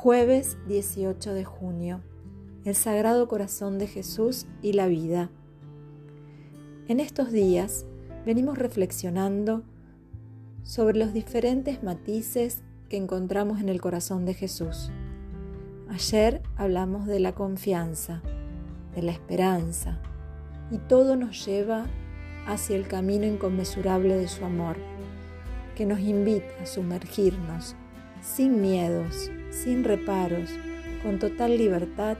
Jueves 0.00 0.56
18 0.68 1.34
de 1.34 1.44
junio. 1.44 2.02
El 2.64 2.76
Sagrado 2.76 3.26
Corazón 3.26 3.80
de 3.80 3.88
Jesús 3.88 4.46
y 4.62 4.74
la 4.74 4.86
vida. 4.86 5.28
En 6.86 7.00
estos 7.00 7.32
días 7.32 7.84
venimos 8.24 8.58
reflexionando 8.58 9.64
sobre 10.62 10.96
los 11.00 11.12
diferentes 11.12 11.82
matices 11.82 12.62
que 12.88 12.96
encontramos 12.96 13.60
en 13.60 13.68
el 13.68 13.80
corazón 13.80 14.24
de 14.24 14.34
Jesús. 14.34 14.92
Ayer 15.90 16.42
hablamos 16.54 17.08
de 17.08 17.18
la 17.18 17.34
confianza, 17.34 18.22
de 18.94 19.02
la 19.02 19.10
esperanza, 19.10 20.00
y 20.70 20.78
todo 20.78 21.16
nos 21.16 21.44
lleva 21.44 21.86
hacia 22.46 22.76
el 22.76 22.86
camino 22.86 23.26
inconmensurable 23.26 24.14
de 24.14 24.28
su 24.28 24.44
amor, 24.44 24.76
que 25.74 25.86
nos 25.86 25.98
invita 25.98 26.62
a 26.62 26.66
sumergirnos 26.66 27.74
sin 28.22 28.60
miedos, 28.60 29.32
sin 29.50 29.84
reparos, 29.84 30.50
con 31.02 31.18
total 31.18 31.56
libertad 31.56 32.16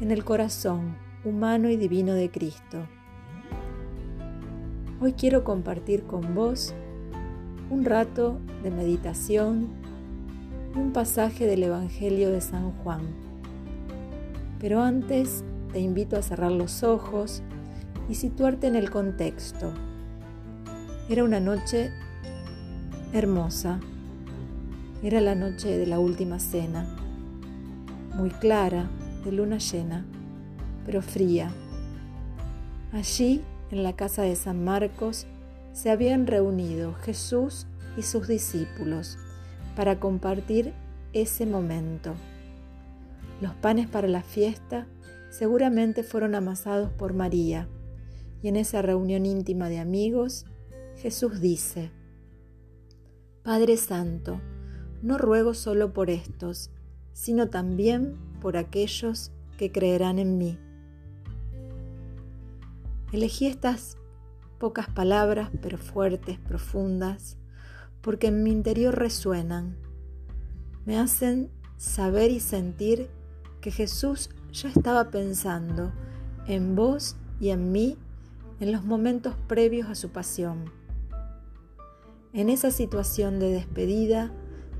en 0.00 0.10
el 0.10 0.24
corazón 0.24 0.96
humano 1.24 1.68
y 1.68 1.76
divino 1.76 2.14
de 2.14 2.30
Cristo. 2.30 2.86
Hoy 5.00 5.12
quiero 5.12 5.44
compartir 5.44 6.04
con 6.04 6.34
vos 6.34 6.74
un 7.70 7.84
rato 7.84 8.38
de 8.62 8.70
meditación 8.70 9.68
y 10.74 10.78
un 10.78 10.92
pasaje 10.92 11.46
del 11.46 11.64
Evangelio 11.64 12.30
de 12.30 12.40
San 12.40 12.70
Juan. 12.70 13.02
Pero 14.60 14.80
antes 14.80 15.44
te 15.72 15.80
invito 15.80 16.16
a 16.16 16.22
cerrar 16.22 16.52
los 16.52 16.82
ojos 16.82 17.42
y 18.08 18.14
situarte 18.14 18.66
en 18.66 18.76
el 18.76 18.90
contexto. 18.90 19.72
Era 21.08 21.24
una 21.24 21.40
noche 21.40 21.90
hermosa 23.12 23.80
era 25.02 25.20
la 25.20 25.34
noche 25.34 25.76
de 25.76 25.86
la 25.86 25.98
última 25.98 26.38
cena, 26.38 26.86
muy 28.14 28.30
clara, 28.30 28.88
de 29.24 29.32
luna 29.32 29.58
llena, 29.58 30.06
pero 30.86 31.02
fría. 31.02 31.52
Allí, 32.92 33.42
en 33.70 33.82
la 33.82 33.94
casa 33.94 34.22
de 34.22 34.36
San 34.36 34.64
Marcos, 34.64 35.26
se 35.72 35.90
habían 35.90 36.26
reunido 36.26 36.94
Jesús 36.94 37.66
y 37.96 38.02
sus 38.02 38.28
discípulos 38.28 39.18
para 39.74 39.98
compartir 39.98 40.72
ese 41.12 41.46
momento. 41.46 42.14
Los 43.40 43.54
panes 43.54 43.88
para 43.88 44.06
la 44.06 44.22
fiesta 44.22 44.86
seguramente 45.30 46.04
fueron 46.04 46.34
amasados 46.34 46.90
por 46.92 47.12
María, 47.12 47.66
y 48.42 48.48
en 48.48 48.56
esa 48.56 48.82
reunión 48.82 49.26
íntima 49.26 49.68
de 49.68 49.78
amigos, 49.78 50.46
Jesús 50.96 51.40
dice, 51.40 51.90
Padre 53.42 53.76
Santo, 53.76 54.40
no 55.02 55.18
ruego 55.18 55.52
solo 55.54 55.92
por 55.92 56.10
estos, 56.10 56.70
sino 57.12 57.48
también 57.48 58.16
por 58.40 58.56
aquellos 58.56 59.32
que 59.58 59.70
creerán 59.70 60.18
en 60.18 60.38
mí. 60.38 60.58
Elegí 63.12 63.46
estas 63.46 63.98
pocas 64.58 64.88
palabras, 64.88 65.50
pero 65.60 65.76
fuertes, 65.76 66.38
profundas, 66.38 67.36
porque 68.00 68.28
en 68.28 68.42
mi 68.42 68.50
interior 68.50 68.96
resuenan. 68.96 69.76
Me 70.86 70.98
hacen 70.98 71.50
saber 71.76 72.30
y 72.30 72.40
sentir 72.40 73.10
que 73.60 73.70
Jesús 73.70 74.30
ya 74.52 74.68
estaba 74.68 75.10
pensando 75.10 75.92
en 76.46 76.74
vos 76.74 77.16
y 77.40 77.50
en 77.50 77.72
mí 77.72 77.98
en 78.60 78.72
los 78.72 78.84
momentos 78.84 79.34
previos 79.48 79.88
a 79.88 79.94
su 79.94 80.10
pasión. 80.10 80.70
En 82.32 82.48
esa 82.48 82.70
situación 82.70 83.38
de 83.40 83.50
despedida, 83.50 84.32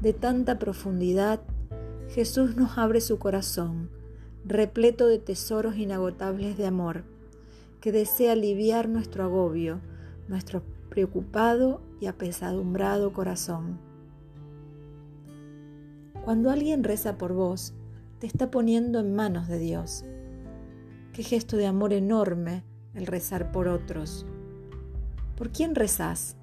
de 0.00 0.12
tanta 0.14 0.58
profundidad, 0.58 1.40
Jesús 2.08 2.56
nos 2.56 2.78
abre 2.78 3.00
su 3.00 3.18
corazón, 3.18 3.90
repleto 4.44 5.06
de 5.06 5.18
tesoros 5.18 5.76
inagotables 5.76 6.56
de 6.56 6.66
amor, 6.66 7.04
que 7.80 7.92
desea 7.92 8.32
aliviar 8.32 8.88
nuestro 8.88 9.24
agobio, 9.24 9.80
nuestro 10.28 10.62
preocupado 10.88 11.82
y 12.00 12.06
apesadumbrado 12.06 13.12
corazón. 13.12 13.78
Cuando 16.24 16.50
alguien 16.50 16.82
reza 16.82 17.18
por 17.18 17.32
vos, 17.32 17.74
te 18.18 18.26
está 18.26 18.50
poniendo 18.50 19.00
en 19.00 19.14
manos 19.14 19.48
de 19.48 19.58
Dios. 19.58 20.04
Qué 21.12 21.22
gesto 21.22 21.56
de 21.56 21.66
amor 21.66 21.92
enorme 21.92 22.64
el 22.94 23.06
rezar 23.06 23.52
por 23.52 23.68
otros. 23.68 24.26
¿Por 25.36 25.50
quién 25.50 25.74
rezás? 25.74 26.36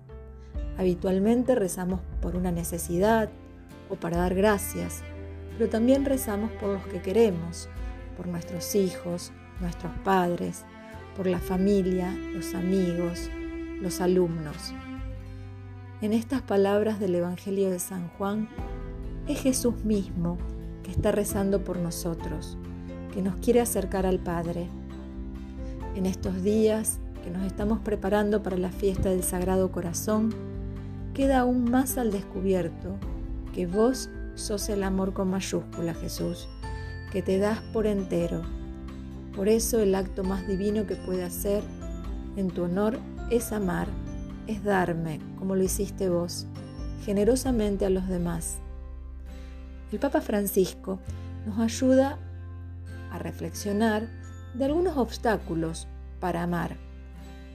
Habitualmente 0.77 1.55
rezamos 1.55 2.01
por 2.21 2.35
una 2.35 2.51
necesidad, 2.51 3.29
o 3.89 3.95
para 3.95 4.17
dar 4.17 4.35
gracias, 4.35 5.01
pero 5.57 5.69
también 5.69 6.05
rezamos 6.05 6.51
por 6.51 6.69
los 6.69 6.85
que 6.87 7.01
queremos, 7.01 7.69
por 8.15 8.27
nuestros 8.27 8.75
hijos, 8.75 9.31
nuestros 9.59 9.91
padres, 10.03 10.65
por 11.15 11.27
la 11.27 11.39
familia, 11.39 12.11
los 12.33 12.53
amigos, 12.53 13.29
los 13.81 14.01
alumnos. 14.01 14.73
En 16.01 16.13
estas 16.13 16.41
palabras 16.41 16.99
del 16.99 17.15
Evangelio 17.15 17.71
de 17.71 17.79
San 17.79 18.09
Juan, 18.09 18.49
es 19.27 19.41
Jesús 19.41 19.83
mismo 19.83 20.37
que 20.83 20.91
está 20.91 21.11
rezando 21.11 21.63
por 21.63 21.77
nosotros, 21.77 22.57
que 23.13 23.21
nos 23.21 23.35
quiere 23.37 23.61
acercar 23.61 24.05
al 24.05 24.19
Padre. 24.19 24.67
En 25.95 26.05
estos 26.05 26.43
días 26.43 26.99
que 27.23 27.31
nos 27.31 27.45
estamos 27.45 27.79
preparando 27.79 28.43
para 28.43 28.57
la 28.57 28.71
fiesta 28.71 29.09
del 29.09 29.23
Sagrado 29.23 29.71
Corazón, 29.71 30.33
queda 31.13 31.39
aún 31.39 31.69
más 31.69 31.97
al 31.97 32.11
descubierto 32.11 32.95
que 33.57 33.65
vos 33.65 34.07
sos 34.35 34.69
el 34.69 34.83
amor 34.83 35.13
con 35.13 35.31
mayúscula, 35.31 35.95
Jesús, 35.95 36.47
que 37.11 37.23
te 37.23 37.39
das 37.39 37.59
por 37.73 37.87
entero. 37.87 38.43
Por 39.35 39.49
eso 39.49 39.79
el 39.79 39.95
acto 39.95 40.23
más 40.23 40.47
divino 40.47 40.85
que 40.85 40.95
puede 40.95 41.23
hacer 41.23 41.63
en 42.35 42.51
tu 42.51 42.65
honor 42.65 42.99
es 43.31 43.51
amar, 43.51 43.87
es 44.45 44.63
darme, 44.63 45.19
como 45.39 45.55
lo 45.55 45.63
hiciste 45.63 46.07
vos, 46.07 46.45
generosamente 47.03 47.87
a 47.87 47.89
los 47.89 48.07
demás. 48.07 48.59
El 49.91 49.97
Papa 49.97 50.21
Francisco 50.21 50.99
nos 51.47 51.57
ayuda 51.57 52.19
a 53.09 53.17
reflexionar 53.17 54.07
de 54.53 54.65
algunos 54.65 54.97
obstáculos 54.97 55.87
para 56.19 56.43
amar, 56.43 56.75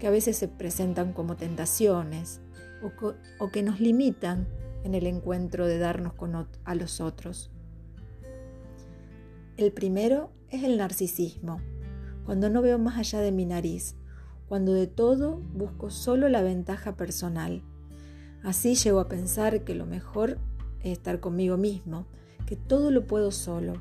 que 0.00 0.08
a 0.08 0.10
veces 0.10 0.36
se 0.36 0.48
presentan 0.48 1.12
como 1.12 1.36
tentaciones 1.36 2.40
o, 2.82 2.90
o 3.38 3.50
que 3.52 3.62
nos 3.62 3.78
limitan 3.78 4.48
en 4.84 4.94
el 4.94 5.06
encuentro 5.06 5.66
de 5.66 5.78
darnos 5.78 6.14
con 6.14 6.46
a 6.64 6.74
los 6.74 7.00
otros. 7.00 7.50
El 9.56 9.72
primero 9.72 10.32
es 10.48 10.64
el 10.64 10.78
narcisismo, 10.78 11.60
cuando 12.24 12.50
no 12.50 12.62
veo 12.62 12.78
más 12.78 12.98
allá 12.98 13.20
de 13.20 13.32
mi 13.32 13.44
nariz, 13.44 13.96
cuando 14.48 14.72
de 14.72 14.86
todo 14.86 15.40
busco 15.54 15.90
solo 15.90 16.28
la 16.28 16.42
ventaja 16.42 16.96
personal. 16.96 17.62
Así 18.42 18.74
llego 18.74 19.00
a 19.00 19.08
pensar 19.08 19.64
que 19.64 19.74
lo 19.74 19.86
mejor 19.86 20.38
es 20.80 20.92
estar 20.92 21.20
conmigo 21.20 21.56
mismo, 21.56 22.06
que 22.46 22.56
todo 22.56 22.90
lo 22.90 23.06
puedo 23.06 23.30
solo, 23.30 23.74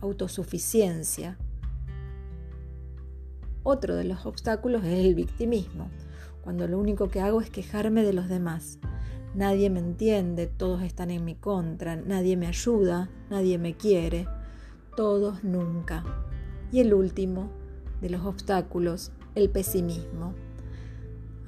autosuficiencia. 0.00 1.38
Otro 3.62 3.96
de 3.96 4.04
los 4.04 4.26
obstáculos 4.26 4.84
es 4.84 4.98
el 5.04 5.14
victimismo, 5.14 5.90
cuando 6.42 6.68
lo 6.68 6.78
único 6.78 7.08
que 7.08 7.20
hago 7.20 7.40
es 7.40 7.48
quejarme 7.48 8.02
de 8.02 8.12
los 8.12 8.28
demás, 8.28 8.78
Nadie 9.34 9.68
me 9.68 9.80
entiende, 9.80 10.46
todos 10.46 10.82
están 10.82 11.10
en 11.10 11.24
mi 11.24 11.34
contra, 11.34 11.96
nadie 11.96 12.36
me 12.36 12.46
ayuda, 12.46 13.10
nadie 13.30 13.58
me 13.58 13.74
quiere, 13.74 14.28
todos 14.96 15.42
nunca. 15.42 16.04
Y 16.70 16.80
el 16.80 16.94
último 16.94 17.50
de 18.00 18.10
los 18.10 18.24
obstáculos, 18.24 19.10
el 19.34 19.50
pesimismo. 19.50 20.34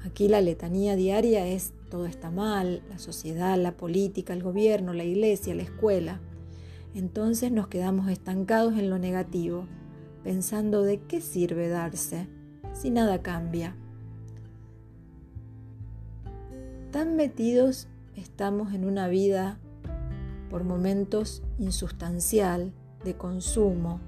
Aquí 0.03 0.27
la 0.27 0.41
letanía 0.41 0.95
diaria 0.95 1.47
es 1.47 1.73
todo 1.89 2.05
está 2.05 2.29
mal, 2.29 2.83
la 2.89 2.99
sociedad, 2.99 3.57
la 3.57 3.77
política, 3.77 4.33
el 4.33 4.43
gobierno, 4.43 4.93
la 4.93 5.05
iglesia, 5.05 5.55
la 5.55 5.63
escuela. 5.63 6.19
Entonces 6.93 7.51
nos 7.51 7.67
quedamos 7.67 8.09
estancados 8.09 8.73
en 8.73 8.89
lo 8.89 8.99
negativo, 8.99 9.65
pensando 10.23 10.83
de 10.83 10.99
qué 10.99 11.21
sirve 11.21 11.69
darse 11.69 12.27
si 12.73 12.89
nada 12.89 13.21
cambia. 13.21 13.75
Tan 16.97 17.15
metidos 17.15 17.87
estamos 18.15 18.73
en 18.73 18.83
una 18.83 19.07
vida 19.07 19.59
por 20.49 20.63
momentos 20.63 21.43
insustancial, 21.59 22.73
de 23.03 23.15
consumo 23.15 23.99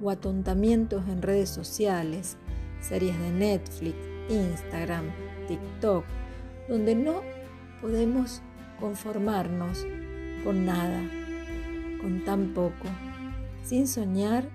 o 0.00 0.08
atontamientos 0.08 1.08
en 1.08 1.20
redes 1.20 1.48
sociales, 1.48 2.36
series 2.80 3.18
de 3.18 3.32
Netflix, 3.32 3.96
Instagram, 4.28 5.06
TikTok, 5.48 6.04
donde 6.68 6.94
no 6.94 7.22
podemos 7.80 8.40
conformarnos 8.78 9.84
con 10.44 10.64
nada, 10.64 11.10
con 12.00 12.24
tan 12.24 12.54
poco, 12.54 12.86
sin 13.64 13.88
soñar 13.88 14.48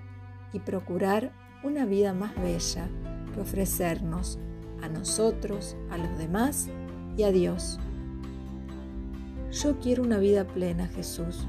y 0.54 0.60
procurar 0.60 1.32
una 1.62 1.84
vida 1.84 2.14
más 2.14 2.34
bella 2.36 2.88
que 3.34 3.40
ofrecernos 3.42 4.38
a 4.80 4.88
nosotros, 4.88 5.76
a 5.90 5.98
los 5.98 6.16
demás 6.16 6.70
y 7.16 7.22
a 7.22 7.32
Dios. 7.32 7.78
Yo 9.50 9.78
quiero 9.78 10.02
una 10.02 10.18
vida 10.18 10.44
plena, 10.44 10.88
Jesús, 10.88 11.46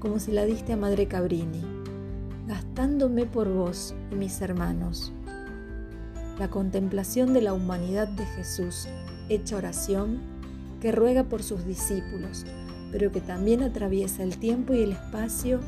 como 0.00 0.18
si 0.18 0.32
la 0.32 0.44
diste 0.44 0.72
a 0.72 0.76
Madre 0.76 1.06
Cabrini, 1.06 1.62
gastándome 2.46 3.26
por 3.26 3.48
vos 3.48 3.94
y 4.10 4.16
mis 4.16 4.40
hermanos. 4.40 5.12
La 6.38 6.50
contemplación 6.50 7.32
de 7.32 7.42
la 7.42 7.52
humanidad 7.52 8.08
de 8.08 8.26
Jesús, 8.26 8.88
hecha 9.28 9.56
oración, 9.56 10.18
que 10.80 10.90
ruega 10.90 11.24
por 11.24 11.42
sus 11.42 11.64
discípulos, 11.64 12.46
pero 12.90 13.12
que 13.12 13.20
también 13.20 13.62
atraviesa 13.62 14.22
el 14.22 14.38
tiempo 14.38 14.74
y 14.74 14.82
el 14.82 14.92
espacio, 14.92 15.60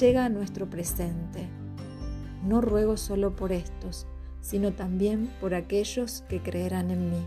llega 0.00 0.24
a 0.24 0.28
nuestro 0.28 0.68
presente. 0.68 1.48
No 2.44 2.60
ruego 2.60 2.96
solo 2.96 3.36
por 3.36 3.52
estos, 3.52 4.06
sino 4.40 4.72
también 4.72 5.30
por 5.40 5.54
aquellos 5.54 6.24
que 6.28 6.42
creerán 6.42 6.90
en 6.90 7.10
mí. 7.10 7.26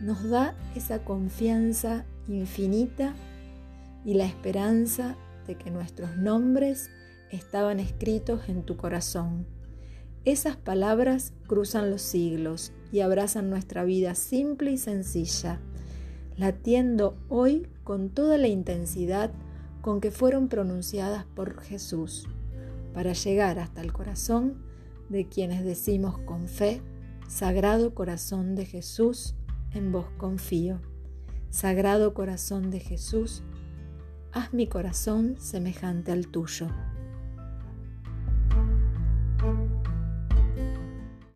Nos 0.00 0.28
da 0.28 0.54
esa 0.74 1.04
confianza 1.04 2.04
infinita 2.28 3.14
y 4.04 4.14
la 4.14 4.24
esperanza 4.24 5.16
de 5.46 5.56
que 5.56 5.70
nuestros 5.70 6.16
nombres 6.16 6.90
estaban 7.30 7.80
escritos 7.80 8.48
en 8.48 8.62
tu 8.62 8.76
corazón. 8.76 9.46
Esas 10.24 10.56
palabras 10.56 11.32
cruzan 11.46 11.90
los 11.90 12.02
siglos 12.02 12.72
y 12.92 13.00
abrazan 13.00 13.50
nuestra 13.50 13.84
vida 13.84 14.14
simple 14.14 14.72
y 14.72 14.78
sencilla, 14.78 15.60
latiendo 16.36 17.16
hoy 17.28 17.66
con 17.84 18.10
toda 18.10 18.38
la 18.38 18.48
intensidad 18.48 19.30
con 19.80 20.00
que 20.00 20.10
fueron 20.10 20.48
pronunciadas 20.48 21.24
por 21.24 21.60
Jesús, 21.60 22.28
para 22.92 23.12
llegar 23.12 23.58
hasta 23.58 23.80
el 23.80 23.92
corazón 23.92 24.62
de 25.08 25.26
quienes 25.28 25.64
decimos 25.64 26.18
con 26.18 26.48
fe, 26.48 26.82
Sagrado 27.28 27.94
Corazón 27.94 28.54
de 28.54 28.66
Jesús, 28.66 29.34
en 29.72 29.92
vos 29.92 30.06
confío. 30.16 30.80
Sagrado 31.50 32.14
Corazón 32.14 32.70
de 32.70 32.80
Jesús, 32.80 33.42
haz 34.32 34.52
mi 34.52 34.66
corazón 34.66 35.36
semejante 35.38 36.12
al 36.12 36.28
tuyo. 36.28 36.68